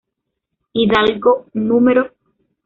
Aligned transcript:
Hidalgo 0.73 1.45
No. 1.53 1.79